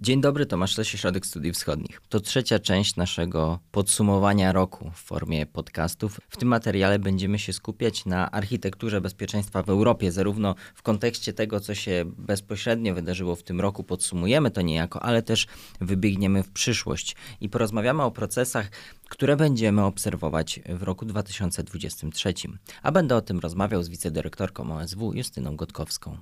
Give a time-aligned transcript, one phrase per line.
[0.00, 2.00] Dzień dobry, Tomasz Lesie, Środek Studiów Wschodnich.
[2.08, 6.20] To trzecia część naszego podsumowania roku w formie podcastów.
[6.28, 11.60] W tym materiale będziemy się skupiać na architekturze bezpieczeństwa w Europie, zarówno w kontekście tego,
[11.60, 15.46] co się bezpośrednio wydarzyło w tym roku, podsumujemy to niejako, ale też
[15.80, 18.70] wybiegniemy w przyszłość i porozmawiamy o procesach,
[19.08, 22.34] które będziemy obserwować w roku 2023.
[22.82, 26.18] A będę o tym rozmawiał z wicedyrektorką OSW Justyną Gotkowską.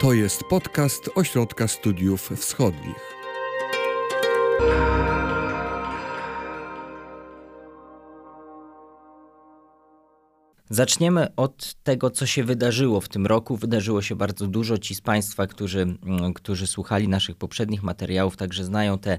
[0.00, 3.16] To jest podcast Ośrodka Studiów Wschodnich.
[10.70, 13.56] Zaczniemy od tego, co się wydarzyło w tym roku.
[13.56, 14.78] Wydarzyło się bardzo dużo.
[14.78, 19.18] Ci z Państwa, którzy, mm, którzy słuchali naszych poprzednich materiałów, także znają te,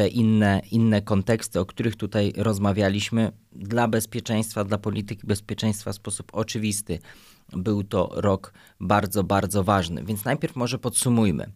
[0.00, 3.32] te inne, inne konteksty, o których tutaj rozmawialiśmy.
[3.52, 6.98] Dla bezpieczeństwa, dla polityki bezpieczeństwa w sposób oczywisty
[7.52, 10.04] był to rok bardzo, bardzo ważny.
[10.04, 11.46] Więc najpierw może podsumujmy.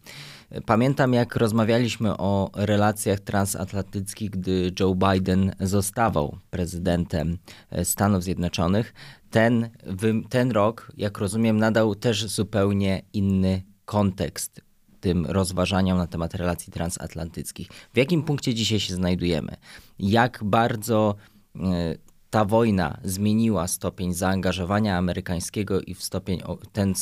[0.65, 7.37] Pamiętam, jak rozmawialiśmy o relacjach transatlantyckich, gdy Joe Biden zostawał prezydentem
[7.83, 8.93] Stanów Zjednoczonych.
[9.29, 9.69] Ten,
[10.29, 14.65] ten rok, jak rozumiem, nadał też zupełnie inny kontekst
[15.05, 17.67] tym rozważaniom na temat relacji transatlantyckich.
[17.93, 19.55] W jakim punkcie dzisiaj się znajdujemy?
[19.99, 21.15] Jak bardzo
[21.55, 21.59] e,
[22.29, 26.93] ta wojna zmieniła stopień zaangażowania amerykańskiego i w stopień, ten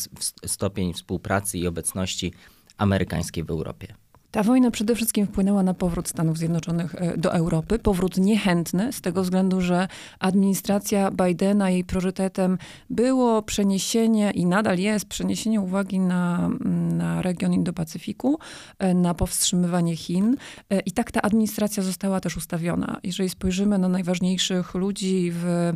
[0.46, 2.34] stopień współpracy i obecności
[2.78, 3.96] amerykańskiej w Europie.
[4.34, 7.80] Ta wojna przede wszystkim wpłynęła na powrót Stanów Zjednoczonych e, do Europy.
[7.80, 9.88] Powrót niechętny, z tego względu, że
[10.20, 12.58] administracja Bidena, jej priorytetem
[12.90, 16.50] było przeniesienie i nadal jest przeniesienie uwagi na,
[16.94, 18.38] na region Indo-Pacyfiku,
[18.80, 20.36] e, na powstrzymywanie Chin.
[20.70, 23.00] E, I tak ta administracja została też ustawiona.
[23.04, 25.74] Jeżeli spojrzymy na najważniejszych ludzi w,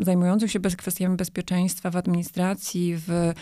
[0.00, 3.32] zajmujących się bez, kwestiami bezpieczeństwa w administracji, w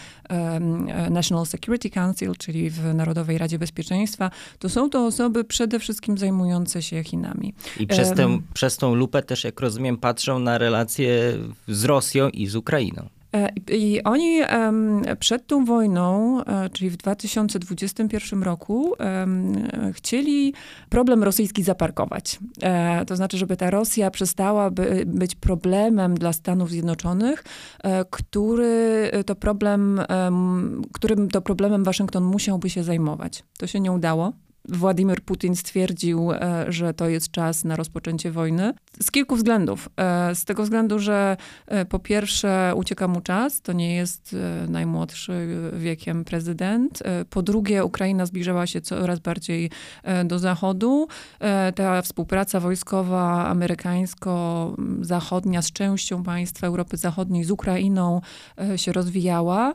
[1.10, 6.19] National Security Council, czyli w Narodowej Radzie Bezpieczeństwa, państwa, to są to osoby przede wszystkim
[6.19, 7.55] zajmujące się Chinami.
[7.80, 12.47] I przez, tę, przez tą lupę też, jak rozumiem, patrzą na relacje z Rosją i
[12.47, 13.09] z Ukrainą.
[13.34, 14.41] E, I oni
[15.18, 18.94] przed tą wojną, e, czyli w 2021 roku,
[19.92, 20.54] chcieli
[20.88, 22.38] problem rosyjski zaparkować.
[22.62, 24.70] E, to znaczy, żeby ta Rosja przestała
[25.06, 27.44] być problemem dla Stanów Zjednoczonych,
[28.10, 30.00] który to problem,
[30.92, 33.44] którym to problemem Waszyngton musiałby się zajmować.
[33.58, 34.32] To się nie udało.
[34.69, 38.75] Władimir Putin stwierdził, e, że to jest czas na rozpoczęcie wojny.
[39.03, 39.88] Z kilku względów.
[39.97, 44.37] E, z tego względu, że e, po pierwsze ucieka mu czas, to nie jest
[44.69, 47.03] najmłodszy wiekiem prezydent.
[47.31, 49.70] Po drugie, Ukraina zbliżała się coraz bardziej
[50.25, 51.09] do Zachodu.
[51.75, 58.20] Ta współpraca wojskowa amerykańsko-zachodnia z częścią państw Europy Zachodniej, z Ukrainą
[58.76, 59.75] się rozwijała.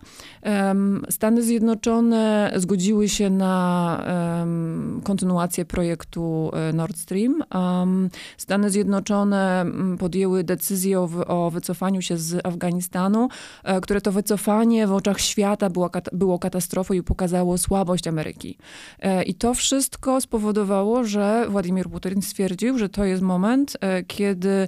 [1.10, 4.04] Stany Zjednoczone zgodziły się na
[5.04, 7.44] kontynuację projektu e, Nord Stream.
[8.38, 9.66] Stany Zjednoczone
[10.00, 13.30] podjęły decyzję o, wycofaniu się z Afganistanu,
[13.64, 18.58] e, które to wycofanie w oczach świata było, było katastrofą i pokazało słabość Ameryki.
[19.00, 24.68] E, I to wszystko spowodowało, że Władimir Putin stwierdził, że to jest moment, kiedy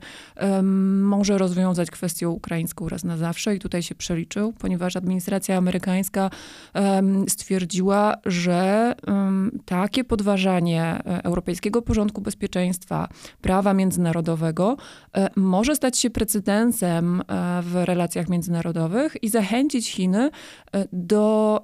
[1.02, 6.30] może rozwiązać kwestię ukraińską raz na zawsze i tutaj się przeliczył, ponieważ administracja amerykańska
[7.28, 8.94] stwierdziła, że
[9.66, 13.10] tak podważanie e, europejskiego porządku bezpieczeństwa,
[13.42, 14.78] prawa międzynarodowego
[15.16, 17.24] e, może stać się precedensem e,
[17.62, 20.30] w relacjach międzynarodowych i zachęcić Chiny
[20.94, 21.62] do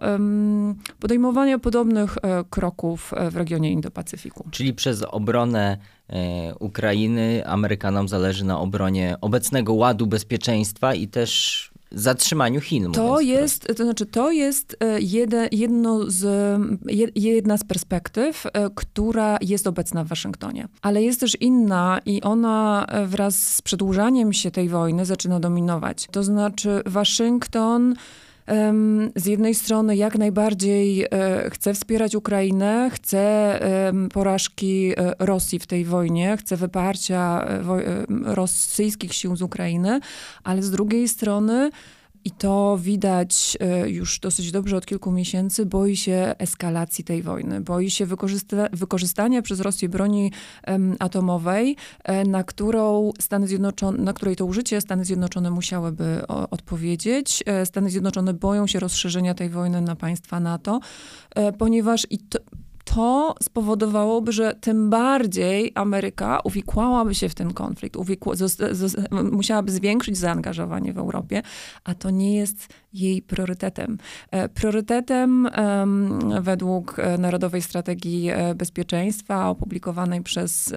[0.99, 2.17] podejmowania podobnych
[2.49, 4.44] kroków w regionie Indo-Pacyfiku.
[4.51, 5.77] Czyli przez obronę
[6.59, 12.92] Ukrainy Amerykanom zależy na obronie obecnego ładu bezpieczeństwa i też zatrzymaniu Chin.
[12.92, 16.26] To jest, to znaczy, to jest e, jede, jedno z,
[17.16, 20.68] jedna z perspektyw, e, która jest obecna w Waszyngtonie.
[20.81, 26.08] Ale jest też inna i ona e, wraz z przedłużaniem się tej wojny zaczyna dominować.
[26.12, 27.96] To znaczy Waszyngton
[29.16, 31.06] z jednej strony jak najbardziej
[31.52, 33.59] chce wspierać Ukrainę, chce
[34.13, 37.48] porażki Rosji w tej wojnie, chce wyparcia
[38.24, 40.00] rosyjskich sił z Ukrainy,
[40.44, 41.69] ale z drugiej strony
[42.25, 47.62] i to widać e, już dosyć dobrze od kilku miesięcy, boi się eskalacji tej wojny,
[47.62, 50.31] boi się wykorzysta wykorzystania przez Rosję broni
[51.00, 57.44] atomowej, e, na którą Stany Zjednoczone, na której to użycie Stany Zjednoczone musiałyby o, odpowiedzieć.
[57.46, 60.80] E, Stany Zjednoczone boją się rozszerzenia tej wojny na państwa NATO,
[61.58, 62.40] ponieważ i to,
[62.95, 68.36] to spowodowałoby, że tym bardziej Ameryka uwikłałaby się w ten konflikt, uwikła,
[69.31, 71.42] musiałaby zwiększyć zaangażowanie w Europie,
[71.84, 73.98] a to nie jest jej priorytetem.
[74.31, 75.50] E, priorytetem
[76.42, 80.74] według e, Narodowej Strategii e, Bezpieczeństwa opublikowanej przez,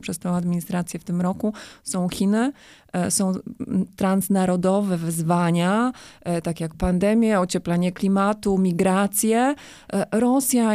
[0.00, 2.52] przez tę administrację w tym roku są Chiny,
[3.08, 3.32] są
[3.96, 5.92] transnarodowe wyzwania,
[6.42, 9.54] tak jak pandemia, ocieplenie klimatu, migracje.
[10.12, 10.72] Rosja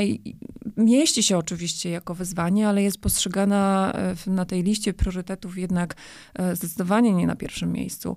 [0.78, 3.94] mieści się oczywiście jako wyzwanie, ale jest postrzegana
[4.28, 5.96] na tej liście priorytetów jednak
[6.54, 8.16] zdecydowanie nie na pierwszym miejscu.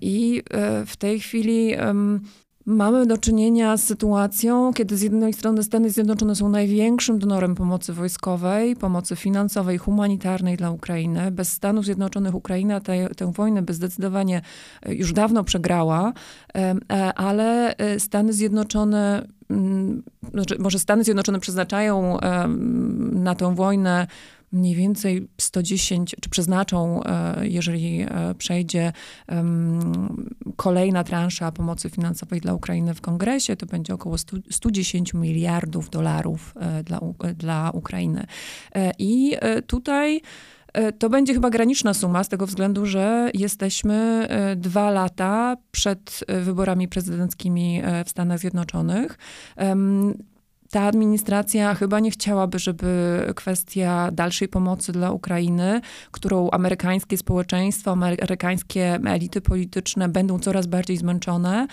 [0.00, 0.42] I
[0.86, 1.74] w tej chwili
[2.66, 7.92] Mamy do czynienia z sytuacją, kiedy z jednej strony Stany Zjednoczone są największym donorem pomocy
[7.92, 11.30] wojskowej, pomocy finansowej, humanitarnej dla Ukrainy.
[11.30, 14.42] Bez Stanów Zjednoczonych Ukraina tę, tę wojnę by zdecydowanie
[14.82, 16.12] e, już dawno przegrała,
[16.54, 16.74] e,
[17.14, 20.02] ale e, Stany Zjednoczone mm,
[20.32, 22.18] znaczy, może Stany Zjednoczone przeznaczają
[23.12, 24.06] na tę wojnę
[24.54, 28.92] mniej więcej 110, czy przeznaczą, e, jeżeli e, przejdzie
[30.56, 36.54] kolejna transza pomocy finansowej dla Ukrainy w kongresie, to będzie około 100, 110 miliardów dolarów
[36.60, 37.00] e, dla,
[37.34, 38.26] dla Ukrainy.
[38.98, 39.36] I
[39.66, 40.20] tutaj
[40.98, 47.82] to będzie chyba graniczna suma z tego względu, że jesteśmy dwa lata przed wyborami prezydenckimi
[48.04, 49.18] w Stanach Zjednoczonych
[50.74, 55.80] ta administracja chyba nie chciałaby, żeby kwestia dalszej pomocy dla Ukrainy,
[56.10, 61.66] którą amerykańskie społeczeństwo, amerykańskie elity polityczne będą coraz bardziej zmęczone,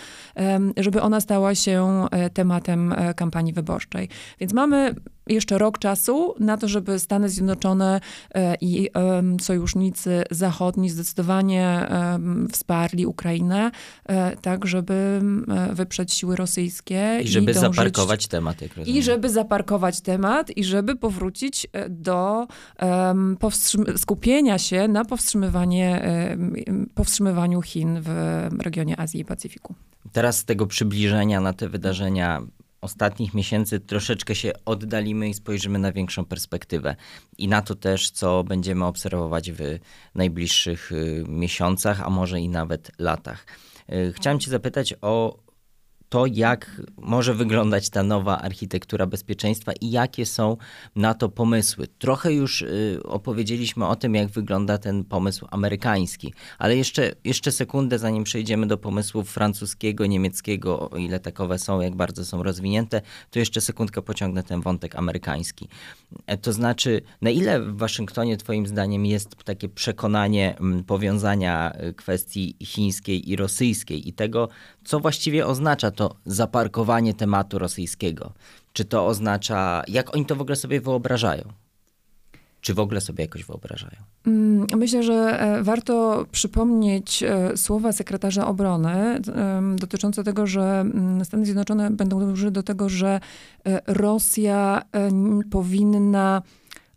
[0.77, 4.09] żeby ona stała się e, tematem e, kampanii wyborczej.
[4.39, 4.95] Więc mamy
[5.27, 8.01] jeszcze rok czasu na to, żeby Stany Zjednoczone
[8.35, 8.89] e, i
[9.41, 11.87] sojusznicy zachodni zdecydowanie
[12.51, 13.71] wsparli Ukrainę,
[14.05, 17.19] e, tak żeby e, wyprzeć siły rosyjskie.
[17.23, 18.61] I żeby i dążyć, zaparkować temat.
[18.61, 22.47] Jak I żeby zaparkować temat i żeby powrócić do
[23.97, 26.11] skupienia się na powstrzymywanie,
[26.95, 28.09] powstrzymywaniu Chin w
[28.59, 29.75] regionie Azji i Pacyfiku.
[30.11, 32.41] Teraz z tego przybliżenia na te wydarzenia
[32.81, 36.95] ostatnich miesięcy troszeczkę się oddalimy i spojrzymy na większą perspektywę
[37.37, 39.79] i na to też, co będziemy obserwować w
[40.15, 43.45] najbliższych y, miesiącach, a może i nawet latach.
[43.89, 45.37] Y, chciałem Cię zapytać o
[46.11, 50.57] to, jak może wyglądać ta nowa architektura bezpieczeństwa i jakie są
[50.95, 51.87] na to pomysły.
[51.99, 57.99] Trochę już y, opowiedzieliśmy o tym, jak wygląda ten pomysł amerykański, ale jeszcze, jeszcze sekundę,
[57.99, 63.39] zanim przejdziemy do pomysłów francuskiego, niemieckiego, o ile takowe są, jak bardzo są rozwinięte, to
[63.39, 65.67] jeszcze sekundkę pociągnę ten wątek amerykański.
[66.25, 71.93] E, to znaczy, na ile w Waszyngtonie, Twoim zdaniem, jest takie przekonanie m, powiązania y,
[71.93, 74.49] kwestii chińskiej i rosyjskiej i tego,
[74.83, 78.33] co właściwie oznacza to zaparkowanie tematu rosyjskiego?
[78.73, 81.43] Czy to oznacza, jak oni to w ogóle sobie wyobrażają?
[82.61, 83.97] Czy w ogóle sobie jakoś wyobrażają?
[84.27, 89.21] Mm, myślę, że e, warto przypomnieć e, słowa sekretarza obrony
[89.75, 93.19] dotyczące tego, że mm, Stany Zjednoczone będą dążyły do tego, że
[93.65, 94.81] e, Rosja
[95.51, 96.41] powinna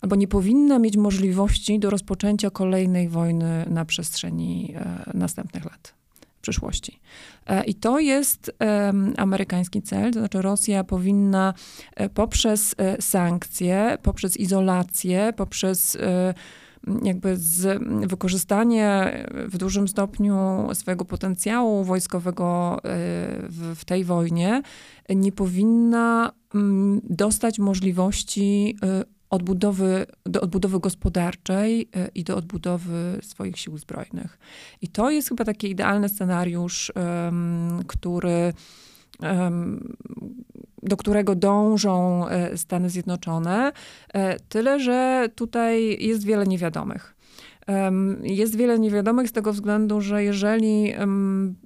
[0.01, 4.75] albo nie powinna mieć możliwości do rozpoczęcia kolejnej wojny na przestrzeni
[5.15, 6.04] następnych lat
[6.45, 7.01] przyszłości.
[7.47, 8.53] E, I to jest
[9.17, 11.55] amerykański cel, to znaczy Rosja powinna
[11.95, 15.99] e, poprzez e, sankcje, poprzez izolację, poprzez
[17.03, 19.13] jakby z wykorzystanie
[19.47, 22.81] w dużym stopniu swojego potencjału wojskowego
[23.49, 24.63] w, w tej wojnie
[25.09, 26.33] nie powinna
[27.11, 28.77] dostać możliwości
[29.35, 34.39] odbudowy, do odbudowy gospodarczej e, i do odbudowy swoich sił zbrojnych.
[34.83, 36.93] I to jest chyba taki idealny scenariusz,
[37.87, 38.53] który
[40.83, 43.73] do którego dążą e, Stany Zjednoczone.
[44.15, 47.15] E, tyle, że tutaj jest wiele niewiadomych.
[48.23, 50.93] Jest wiele niewiadomych z tego względu, że jeżeli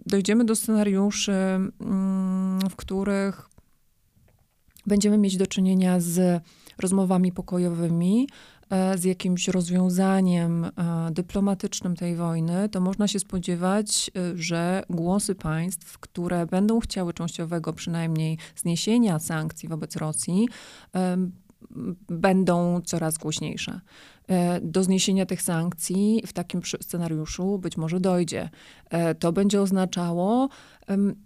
[0.06, 3.48] dojdziemy do scenariuszy, mm, w których
[4.86, 6.42] będziemy mieć do czynienia z
[6.80, 8.28] rozmowami pokojowymi,
[8.70, 10.70] e, z jakimś rozwiązaniem e,
[11.10, 17.72] dyplomatycznym tej wojny, to można się spodziewać, e, że głosy państw, które będą chciały częściowego
[17.72, 20.48] przynajmniej zniesienia sankcji wobec Rosji,
[22.08, 23.80] będą coraz głośniejsze.
[24.62, 28.48] Do zniesienia tych sankcji w takim scenariuszu być może dojdzie.
[29.18, 30.48] To będzie oznaczało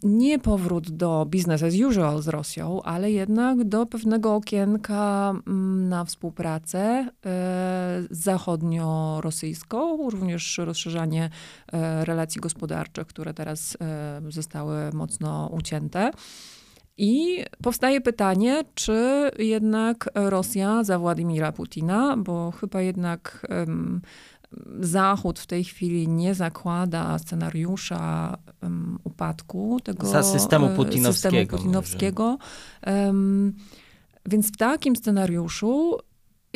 [0.03, 6.05] nie powrót do business as usual z Rosją, ale jednak do pewnego okienka mm, na
[6.05, 11.31] współpracę e, zachodnio-rosyjską, również rozszerzanie
[11.73, 16.11] e, relacji gospodarczych, które teraz e, zostały mocno ucięte.
[16.97, 24.01] I powstaje pytanie, czy jednak Rosja za Władimira Putina, bo chyba jednak um,
[24.81, 31.37] Zachód w tej chwili nie zakłada scenariusza um, upadku tego za systemu putinowskiego.
[31.37, 32.39] Systemu putinowskiego.
[32.87, 33.53] Um,
[34.27, 35.99] więc w takim scenariuszu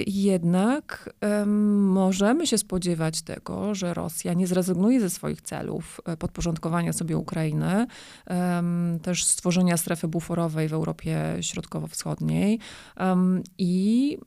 [0.06, 6.92] jednak um, możemy się spodziewać tego, że Rosja nie zrezygnuje ze swoich celów e, podporządkowania
[6.92, 7.86] sobie Ukrainy,
[8.26, 12.58] um, też stworzenia strefy buforowej w Europie Środkowo-Wschodniej
[13.00, 14.18] um, i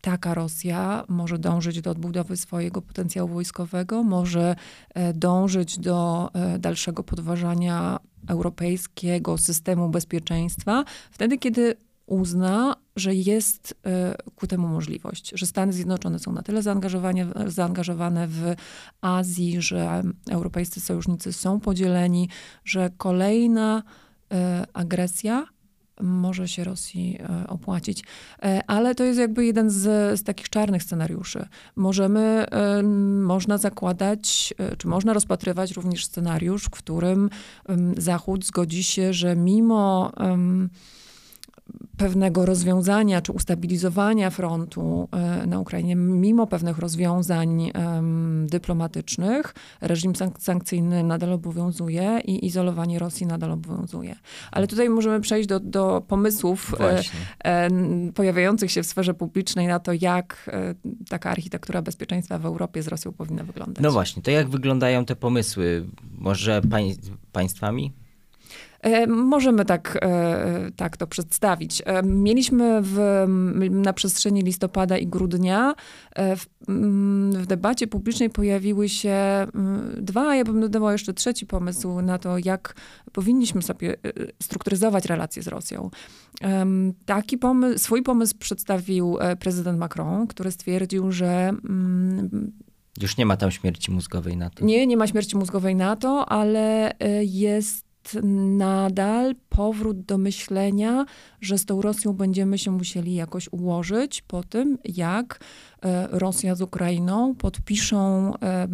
[0.00, 4.56] taka Rosja może dążyć do odbudowy swojego potencjału wojskowego, może
[4.94, 11.76] e, dążyć do e, dalszego podważania europejskiego systemu bezpieczeństwa, wtedy kiedy
[12.06, 18.28] uzna, że jest e, ku temu możliwość, że Stany Zjednoczone są na tyle zaangażowane, zaangażowane
[18.28, 18.54] w
[19.00, 22.28] Azji, że europejscy sojusznicy są podzieleni,
[22.64, 23.82] że kolejna
[24.72, 25.46] agresja
[26.00, 28.04] może się Rosji e, opłacić.
[28.66, 29.80] Ale to jest jakby jeden z,
[30.20, 31.46] z, takich czarnych scenariuszy.
[31.76, 32.46] Możemy,
[33.22, 37.30] można zakładać, czy można rozpatrywać również scenariusz, w którym
[37.96, 40.12] Zachód zgodzi się, że mimo
[41.96, 47.72] pewnego rozwiązania czy ustabilizowania frontu e, na Ukrainie, mimo pewnych rozwiązań
[48.46, 54.16] dyplomatycznych, reżim sankcyjny nadal obowiązuje i izolowanie Rosji nadal obowiązuje.
[54.50, 57.02] Ale tutaj możemy przejść do, do pomysłów e,
[57.44, 57.68] e,
[58.14, 60.50] pojawiających się w sferze publicznej na to, jak
[61.08, 63.82] taka architektura bezpieczeństwa w Europie z Rosją powinna wyglądać.
[63.82, 65.86] No właśnie, to jak wyglądają te pomysły?
[66.18, 66.94] Może pań,
[67.32, 67.92] państwami?
[68.80, 71.82] E, możemy tak, e, tak to przedstawić.
[71.86, 73.24] E, mieliśmy w,
[73.70, 75.74] na przestrzeni listopada i grudnia
[76.16, 79.46] w, w, debacie publicznej pojawiły się
[79.96, 82.74] dwa, ja bym dodała jeszcze trzeci pomysł na to, jak
[83.12, 83.96] powinniśmy sobie
[84.42, 85.90] strukturyzować relacje z Rosją.
[87.06, 91.52] Taki pomysł, swój pomysł przedstawił prezydent Macron, który stwierdził, że
[93.02, 94.64] już nie ma tam śmierci mózgowej NATO.
[94.64, 96.92] Nie, nie ma śmierci mózgowej NATO, ale
[97.22, 97.87] jest
[98.22, 101.04] nadal powrót do myślenia,
[101.40, 105.40] że z tą Rosją będziemy się musieli jakoś ułożyć po tym, jak
[105.82, 108.68] e, Rosja z Ukrainą podpiszą e,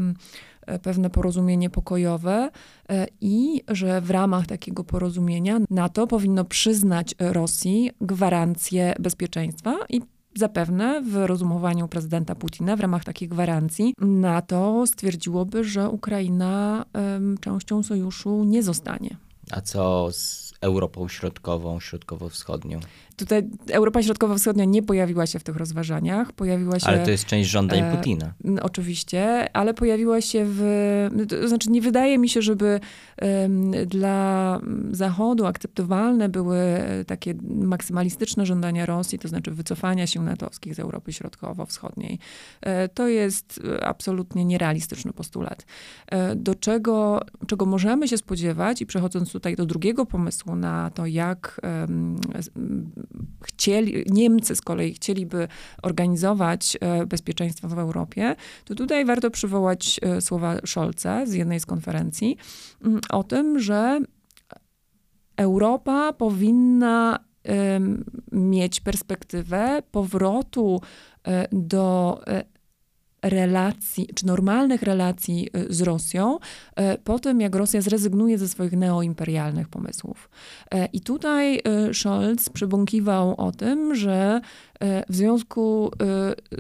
[0.83, 2.51] pewne porozumienie pokojowe
[2.89, 10.01] e, i że w ramach takiego porozumienia NATO powinno przyznać Rosji gwarancję bezpieczeństwa i
[10.37, 16.85] Zapewne w rozumowaniu prezydenta Putina w ramach takiej gwarancji NATO stwierdziłoby, że Ukraina
[17.41, 19.17] częścią sojuszu nie zostanie.
[19.51, 22.81] A co z Europą Środkową, Środkowo-Wschodnią?
[23.17, 26.33] Tutaj Europa Środkowo-Wschodnia nie pojawiła się w tych rozważaniach.
[26.33, 28.35] Pojawiła się, ale to jest część żądań e, Putina.
[28.63, 30.61] Oczywiście, ale pojawiła się w...
[31.29, 32.81] To znaczy nie wydaje mi się, żeby
[33.17, 33.49] e,
[33.87, 36.59] dla Zachodu akceptowalne były
[37.07, 42.19] takie maksymalistyczne żądania Rosji, to znaczy wycofania się natowskich z Europy Środkowo-Wschodniej.
[42.61, 45.67] E, to jest absolutnie nierealistyczny postulat.
[46.07, 51.07] E, do czego, czego możemy się spodziewać i przechodząc tutaj do drugiego pomysłu na to,
[51.07, 51.61] jak
[53.45, 55.49] chcieli, Niemcy z kolei chcieliby
[55.83, 61.67] organizować e, bezpieczeństwo w Europie, to tutaj warto przywołać e, słowa Scholza z jednej z
[61.67, 62.37] konferencji
[62.85, 64.01] mm, o tym, że
[65.37, 67.19] Europa powinna
[68.33, 70.81] mieć perspektywę powrotu
[71.25, 72.21] e, do
[73.25, 78.73] relacji, czy normalnych relacji y, z Rosją, y, po tym jak Rosja zrezygnuje ze swoich
[78.73, 80.31] neoimperialnych pomysłów.
[80.75, 81.63] Y, I tutaj
[81.93, 84.41] Scholz przybąkiwał o tym, że
[85.09, 85.91] w związku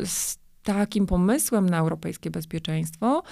[0.04, 3.23] z takim pomysłem na europejskie bezpieczeństwo,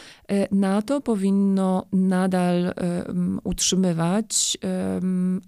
[0.51, 2.75] NATO powinno nadal
[3.45, 4.59] utrzymywać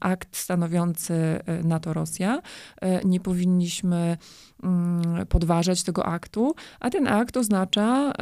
[0.01, 1.15] akt stanowiący
[1.65, 2.43] NATO-Rosja.
[3.05, 4.17] Nie powinniśmy
[4.65, 8.13] Mm, podważać tego aktu, a ten akt oznacza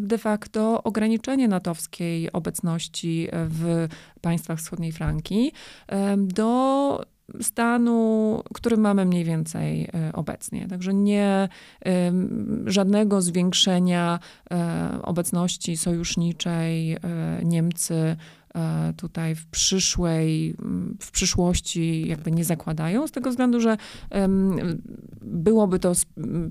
[0.00, 3.88] de facto ograniczenie natowskiej obecności w
[4.20, 5.52] państwach wschodniej flanki
[6.16, 7.00] do
[7.40, 10.68] stanu, który mamy mniej więcej e, obecnie.
[10.68, 11.48] Także nie
[12.66, 14.18] żadnego zwiększenia
[14.50, 16.98] e, obecności sojuszniczej e,
[17.44, 18.16] Niemcy
[18.96, 20.56] tutaj w przyszłej,
[21.00, 23.76] w przyszłości jakby nie zakładają, z tego względu, że
[25.22, 25.92] byłoby to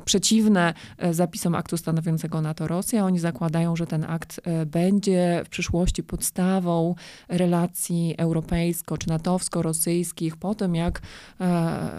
[0.05, 0.73] przeciwne
[1.11, 3.05] zapisom aktu stanowiącego NATO Rosja.
[3.05, 6.95] Oni zakładają, że ten akt będzie w przyszłości podstawą
[7.29, 11.01] relacji europejsko- czy natowsko-rosyjskich po tym, jak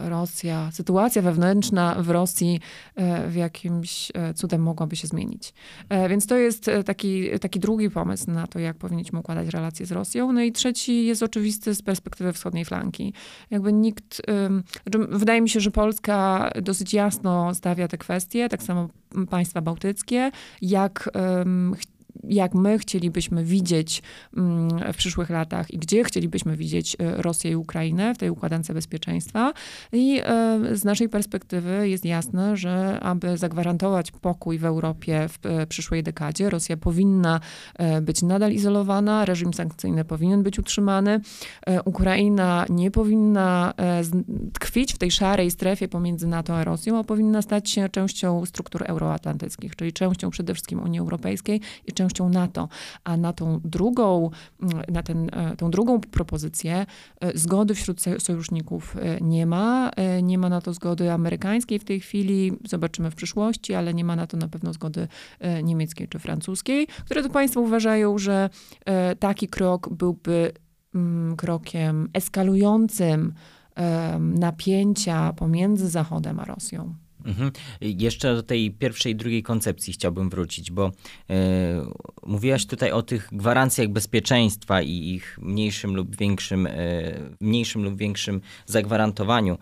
[0.09, 2.61] Rosja, sytuacja wewnętrzna w Rosji
[3.28, 5.54] w jakimś cudem mogłaby się zmienić.
[6.09, 10.32] Więc to jest taki, taki drugi pomysł na to, jak powinniśmy układać relacje z Rosją.
[10.32, 13.12] No i trzeci jest oczywisty z perspektywy wschodniej flanki.
[13.50, 14.22] Jakby nikt,
[14.82, 18.88] znaczy wydaje mi się, że Polska dosyć jasno stawia te kwestie, tak samo
[19.30, 20.30] państwa bałtyckie,
[20.62, 21.11] jak
[22.29, 24.02] jak my chcielibyśmy widzieć
[24.37, 28.73] mm, w przyszłych latach i gdzie chcielibyśmy widzieć e, Rosję i Ukrainę w tej układance
[28.73, 29.52] bezpieczeństwa.
[29.93, 35.67] I e, z naszej perspektywy jest jasne, że aby zagwarantować pokój w Europie w e,
[35.67, 37.41] przyszłej dekadzie, Rosja powinna
[38.02, 41.21] być nadal izolowana, reżim sankcyjny powinien być utrzymany,
[41.85, 43.75] Ukraina nie powinna
[44.52, 48.85] tkwić w tej szarej strefie pomiędzy NATO a Rosją, a powinna stać się częścią struktur
[48.87, 52.69] euroatlantyckich, czyli częścią przede wszystkim Unii Europejskiej i częścią częścią NATO.
[53.04, 54.31] A na tą drugą,
[54.88, 56.87] na ten, e, tą drugą propozycję
[57.21, 59.90] e, zgody wśród sojuszników e, nie ma.
[60.23, 64.16] Nie ma na to zgody amerykańskiej w tej chwili, zobaczymy w przyszłości, ale nie ma
[64.16, 65.09] na to na pewno zgody
[65.62, 68.50] niemieckiej czy francuskiej, które to państwo uważają, że
[69.19, 70.52] taki krok byłby
[70.95, 73.35] mm, krokiem eskalującym
[74.19, 76.95] napięcia pomiędzy Zachodem a Rosją.
[77.25, 77.50] Mhm.
[77.81, 80.93] Jeszcze do tej pierwszej i drugiej koncepcji chciałbym wrócić, bo
[81.31, 81.87] e,
[82.26, 86.73] mówiłaś tutaj o tych gwarancjach bezpieczeństwa i ich mniejszym lub większym, e,
[87.41, 89.59] mniejszym lub większym zagwarantowaniu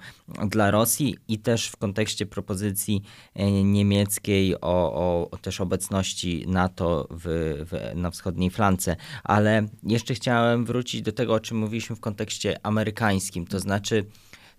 [0.49, 3.02] dla Rosji i też w kontekście propozycji
[3.35, 4.61] e, niemieckiej o,
[4.95, 7.25] o, o też obecności NATO w,
[7.71, 8.97] w, na wschodniej flance.
[9.25, 14.05] Ale jeszcze chciałem wrócić do tego, o czym mówiliśmy w kontekście amerykańskim, to znaczy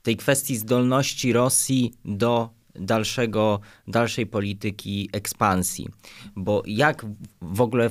[0.04, 5.88] tej kwestii zdolności Rosji do dalszego, dalszej polityki ekspansji.
[6.36, 7.06] Bo jak
[7.42, 7.90] w ogóle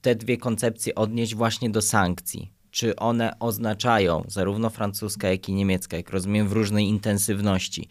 [0.00, 2.52] te dwie koncepcje odnieść właśnie do sankcji?
[2.70, 7.88] Czy one oznaczają, zarówno francuska, jak i niemiecka, jak rozumiem, w różnej intensywności,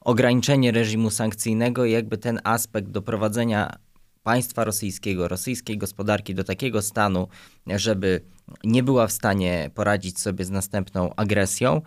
[0.00, 3.76] ograniczenie reżimu sankcyjnego i jakby ten aspekt doprowadzenia
[4.24, 7.28] państwa rosyjskiego, rosyjskiej gospodarki do takiego stanu,
[7.66, 8.20] żeby
[8.64, 11.82] nie była w stanie poradzić sobie z następną agresją?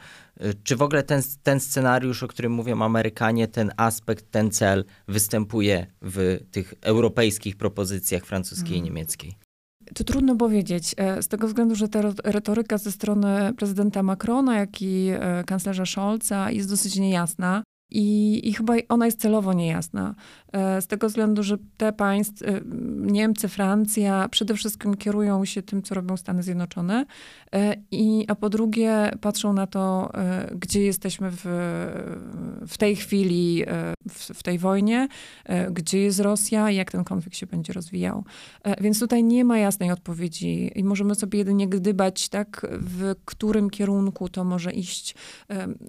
[0.64, 5.88] Czy w ogóle ten, ten scenariusz, o którym mówią Amerykanie, ten aspekt, ten cel występuje
[6.02, 8.86] w tych europejskich propozycjach francuskiej i hmm.
[8.86, 9.38] niemieckiej?
[9.96, 14.82] To trudno powiedzieć, e, z tego względu, że ta retoryka ze strony prezydenta Macrona, jak
[14.82, 17.64] i e, kanclerza Scholza jest dosyć niejasna.
[17.92, 20.16] I, I chyba ona jest celowo niejasna.
[20.54, 22.62] E, z tego względu, że te państwa, e,
[22.96, 27.06] Niemcy, Francja, przede wszystkim kierują się tym, co robią Stany Zjednoczone,
[27.56, 30.12] e, i, a po drugie patrzą na to,
[30.56, 31.46] gdzie jesteśmy w,
[32.68, 33.66] w tej chwili,
[34.10, 35.08] w, w tej wojnie,
[35.72, 38.24] gdzie jest Rosja i jak ten konflikt się będzie rozwijał.
[38.82, 44.30] Więc tutaj nie ma jasnej odpowiedzi i możemy sobie jedynie gdybać, tak, w którym kierunku
[44.30, 45.16] to może iść.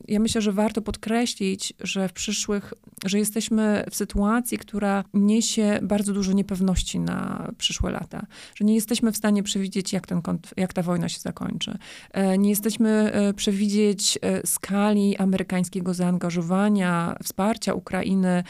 [0.08, 6.12] Ja myślę, że warto podkreślić, że w przyszłych, że jesteśmy w sytuacji, która niesie bardzo
[6.12, 8.26] dużo niepewności na przyszłe lata.
[8.54, 10.22] Że nie jesteśmy w stanie przewidzieć, jak, ten,
[10.56, 11.78] jak ta wojna się zakończy.
[12.12, 18.44] E, nie jesteśmy e, przewidzieć e, skali amerykańskiego zaangażowania, wsparcia Ukrainy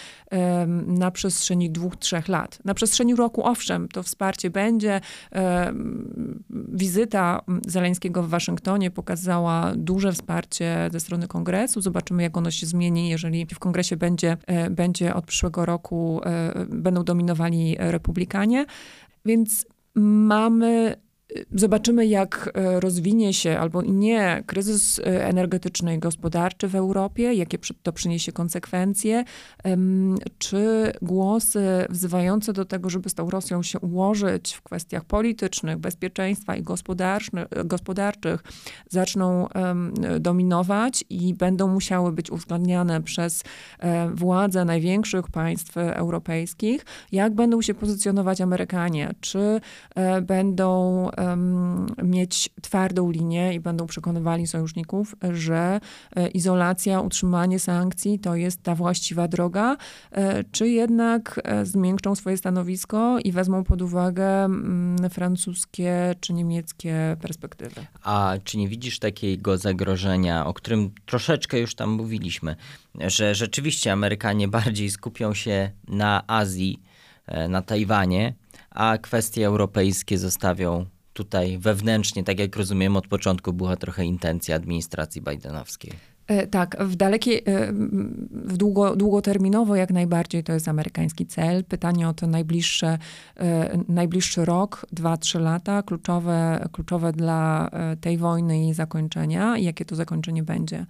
[0.87, 2.58] na przestrzeni dwóch, trzech lat.
[2.64, 5.00] Na przestrzeni roku, owszem, to wsparcie będzie.
[6.68, 11.80] Wizyta Zeleńskiego w Waszyngtonie pokazała duże wsparcie ze strony kongresu.
[11.80, 14.37] Zobaczymy, jak ono się zmieni, jeżeli w kongresie będzie,
[14.70, 18.66] będzie od przyszłego roku, e, będą dominowali republikanie.
[19.24, 20.96] Więc mamy
[21.55, 27.59] Zobaczymy, jak e, rozwinie się albo nie kryzys e, energetyczny i gospodarczy w Europie, jakie
[27.83, 29.25] to przyniesie konsekwencje,
[30.38, 36.57] czy głosy wzywające do tego, żeby z tą Rosją się ułożyć w kwestiach politycznych, bezpieczeństwa
[36.57, 36.62] i
[37.64, 38.43] gospodarczych
[38.88, 39.49] zaczną
[40.21, 43.43] dominować i będą musiały być uwzględniane przez
[43.79, 49.61] e, władze największych państw europejskich, jak będą się pozycjonować Amerykanie, czy
[50.23, 51.09] będą
[52.02, 55.81] mieć twardą linię i będą przekonywali sojuszników, że
[56.16, 59.76] e, izolacja, utrzymanie sankcji to jest ta właściwa droga,
[60.11, 67.16] e, czy jednak e, zmiękczą swoje stanowisko i wezmą pod uwagę mm, francuskie czy niemieckie
[67.20, 67.87] perspektywy.
[68.02, 72.57] A czy nie widzisz takiego zagrożenia, o którym troszeczkę już tam mówiliśmy,
[73.00, 76.83] że rzeczywiście Amerykanie bardziej skupią się na Azji,
[77.48, 78.35] na Tajwanie,
[78.70, 80.87] a kwestie europejskie zostawią
[81.18, 85.92] tutaj wewnętrznie, tak jak rozumiem, od początku była trochę intencja administracji bajdenowskiej.
[86.26, 87.72] E, tak, w dalekiej, e,
[88.33, 91.64] w długo, długoterminowo jak najbardziej to jest amerykański cel.
[91.64, 92.98] Pytanie o ten najbliższe,
[93.37, 99.85] e, najbliższy rok, dwa, trzy lata, kluczowe, kluczowe dla tej wojny i jej zakończenia jakie
[99.85, 100.87] to zakończenie będzie.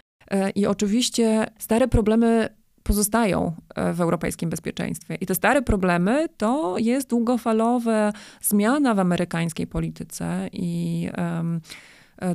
[0.55, 2.49] I oczywiście stare problemy
[2.89, 3.53] pozostają
[3.95, 5.15] w europejskim bezpieczeństwie.
[5.15, 11.61] I te stare problemy to jest długofalowa zmiana w amerykańskiej polityce i um,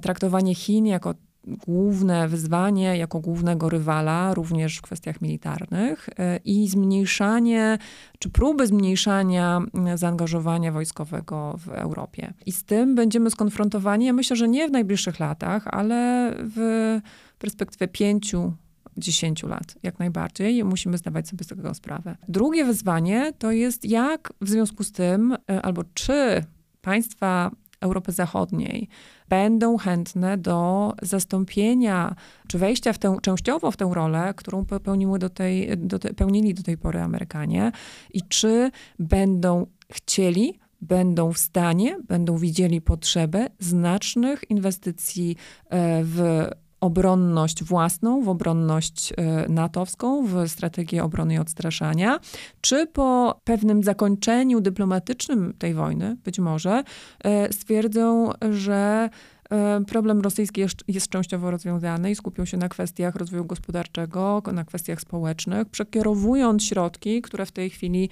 [0.02, 1.14] traktowanie Chin jako
[1.48, 7.78] główne wyzwanie jako głównego rywala, również w kwestiach militarnych, e, i zmniejszanie,
[8.20, 12.34] czy próby zmniejszania e, zaangażowania wojskowego w Europie.
[12.46, 17.00] I z tym będziemy skonfrontowani, ja myślę, że nie w najbliższych latach, ale w
[17.40, 18.54] perspektywie pięciu,
[18.98, 20.64] 10 lat, jak najbardziej.
[20.64, 22.18] Musimy zdawać sobie z tego sprawę.
[22.28, 26.46] Drugie wyzwanie to jest, jak w związku z tym, e, albo czy
[26.82, 27.52] państwa
[27.82, 28.88] Europy Zachodniej
[29.30, 32.16] będą chętne do zastąpienia,
[32.48, 36.54] czy wejścia w tę, częściowo w tę rolę, którą pełniły do tej, do te, pełnili
[36.54, 37.72] do tej pory Amerykanie
[38.14, 45.36] i czy będą chcieli będą w stanie, będą widzieli potrzebę znacznych inwestycji
[45.70, 46.48] e, w
[46.84, 52.20] obronność własną, w obronność e, natowską, w strategię obrony i odstraszania,
[52.62, 56.84] czy po pewnym zakończeniu dyplomatycznym tej wojny, być może,
[57.24, 59.10] e, stwierdzą, że
[59.50, 64.64] e, problem rosyjski jest, jest, częściowo rozwiązany i skupią się na kwestiach rozwoju gospodarczego, na
[64.64, 68.10] kwestiach społecznych, przekierowując środki, które w tej chwili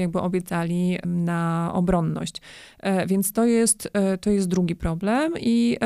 [0.00, 2.42] jakby obiecali na obronność.
[3.06, 3.88] Więc to jest,
[4.20, 5.78] to jest drugi problem i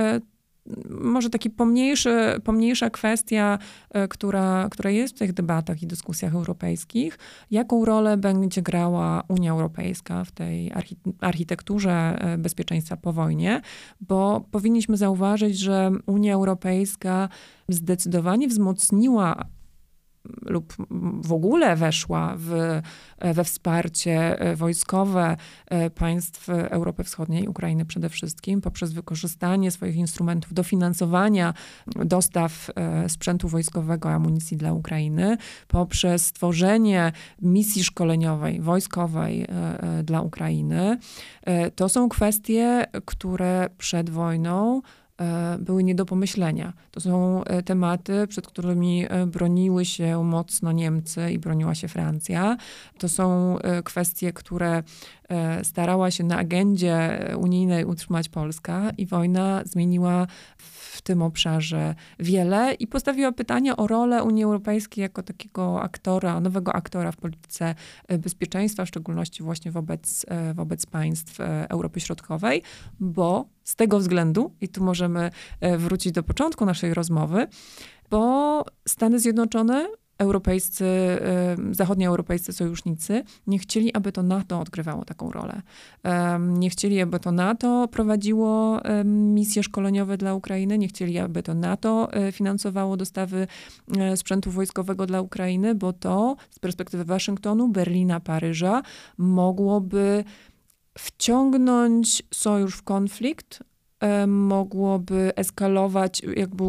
[0.91, 3.59] może taki pomniejszy, pomniejsza kwestia,
[3.91, 7.19] e, która, która jest w tych debatach i dyskusjach europejskich,
[7.51, 10.73] jaką rolę będzie grała Unia Europejska w tej
[11.21, 13.61] architekturze e, bezpieczeństwa po wojnie,
[14.01, 17.29] bo powinniśmy zauważyć, że Unia Europejska
[17.69, 19.45] zdecydowanie wzmocniła
[20.43, 20.75] lub
[21.23, 22.81] w ogóle weszła w,
[23.35, 30.55] we wsparcie e, wojskowe e, państw Europy Wschodniej, Ukrainy przede wszystkim, poprzez wykorzystanie swoich instrumentów
[30.55, 31.55] dofinansowania
[31.87, 35.37] dostaw e, sprzętu wojskowego, amunicji dla Ukrainy,
[35.69, 39.47] poprzez stworzenie misji szkoleniowej, wojskowej
[40.05, 40.99] dla Ukrainy.
[41.75, 44.83] To są kwestie, które przed wojną
[45.59, 46.73] były nie do pomyślenia.
[46.91, 52.57] To są e, tematy, przed którymi e, broniły się mocno Niemcy i broniła się Francja.
[52.99, 54.83] To są kwestie, które
[55.63, 60.27] starała się na agendzie unijnej utrzymać Polska i wojna zmieniła
[60.57, 66.73] w tym obszarze wiele i postawiła pytanie o rolę Unii Europejskiej jako takiego aktora, nowego
[66.73, 67.75] aktora w polityce
[68.19, 72.63] bezpieczeństwa, w szczególności właśnie wobec, wobec państw Europy Środkowej,
[73.01, 77.47] bo z tego względu, i tu możemy e, wrócić do początku naszej rozmowy,
[78.11, 85.63] bo Stany Zjednoczone europejscy, e, zachodnioeuropejscy sojusznicy nie chcieli, aby to NATO odgrywało taką rolę.
[86.39, 92.13] Nie chcieli, aby to NATO prowadziło misje szkoleniowe dla Ukrainy, nie chcieli, aby to NATO
[92.13, 93.47] e, finansowało dostawy
[94.17, 98.83] sprzętu wojskowego dla Ukrainy, bo to z perspektywy Waszyngtonu, Berlina, Paryża
[99.19, 100.25] mogłoby
[100.99, 103.68] wciągnąć sojusz w konflikt, e,
[104.27, 106.65] mogłoby eskalować, jakby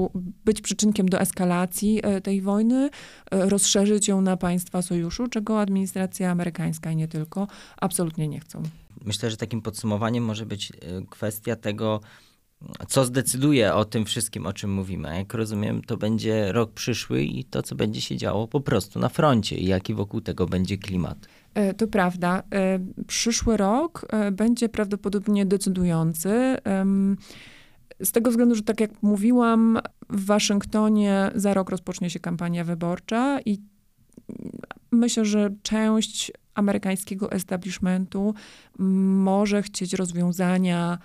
[0.46, 2.90] być przyczynkiem do eskalacji e, tej wojny,
[3.32, 8.64] e, rozszerzyć ją na państwa sojuszu, czego administracja amerykańska i nie tylko absolutnie nie chcą.
[9.06, 10.74] Myślę, że takim podsumowaniem może być
[11.10, 12.02] kwestia tego,
[12.88, 15.18] co zdecyduje o tym wszystkim, o czym mówimy.
[15.18, 19.10] Jak rozumiem, to będzie rok przyszły i to, co będzie się działo po prostu na
[19.10, 21.28] froncie i jaki wokół tego będzie klimat.
[21.54, 22.44] E, to prawda.
[22.54, 26.58] E, przyszły rok e, będzie prawdopodobnie decydujący.
[28.04, 33.40] Z tego względu, że tak jak mówiłam, w Waszyngtonie za rok rozpocznie się kampania wyborcza
[33.46, 33.58] i
[34.92, 38.34] myślę, że część amerykańskiego establishmentu
[38.80, 40.98] może chcieć rozwiązania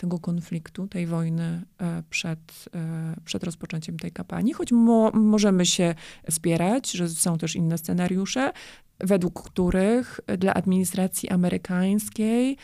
[0.00, 1.62] tego konfliktu, tej wojny
[2.10, 2.68] przed,
[3.24, 5.94] przed rozpoczęciem tej kampanii, choć mo możemy się
[6.30, 8.52] spierać, że są też inne scenariusze
[9.00, 12.56] według których dla administracji amerykańskiej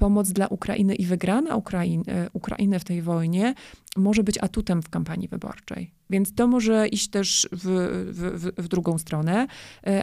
[0.00, 3.54] pomoc dla Ukrainy i wygrana Ukrainy, Ukrainy w tej wojnie
[3.96, 5.90] może być atutem w kampanii wyborczej.
[6.10, 7.64] Więc to może iść też w,
[8.12, 9.46] w, w, drugą stronę,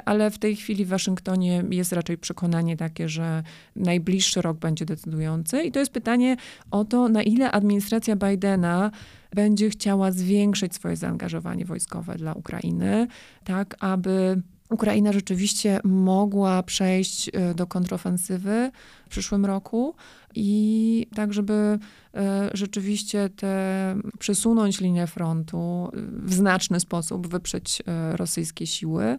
[0.06, 3.44] ale w tej chwili w Waszyngtonie jest raczej przekonanie takie, że
[3.76, 5.64] najbliższy rok będzie decydujący.
[5.64, 6.38] I to jest pytanie
[6.72, 8.92] o to, na ile administracja Bidena
[9.36, 13.08] będzie chciała zwiększyć swoje zaangażowanie wojskowe dla Ukrainy,
[13.44, 18.72] tak aby Ukraina rzeczywiście mogła przejść e, do kontrofensywy
[19.06, 19.96] w przyszłym roku
[20.36, 21.80] i tak, żeby
[22.14, 25.90] e, rzeczywiście te, przesunąć linię frontu
[26.24, 29.18] w znaczny sposób, wyprzeć e, rosyjskie siły.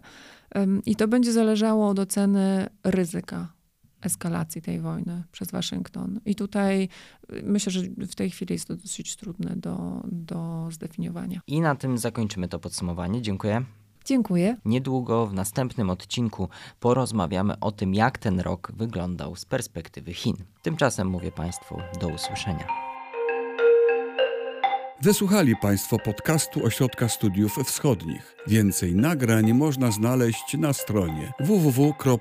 [0.85, 3.53] I to będzie zależało od oceny ryzyka
[4.01, 6.19] eskalacji tej wojny przez Waszyngton.
[6.25, 6.89] I tutaj
[7.43, 11.41] myślę, że w tej chwili jest to dosyć trudne do, do zdefiniowania.
[11.47, 13.21] I na tym zakończymy to podsumowanie.
[13.21, 13.65] Dziękuję.
[14.09, 14.57] Dziękuję.
[14.65, 20.35] Niedługo w następnym odcinku porozmawiamy o tym, jak ten rok wyglądał z perspektywy Chin.
[20.61, 22.67] Tymczasem mówię Państwu do usłyszenia.
[25.01, 28.35] Wysłuchali Państwo podcastu Ośrodka Studiów Wschodnich.
[28.47, 32.19] Więcej nagrań można znaleźć na stronie www.osw.waw.pl.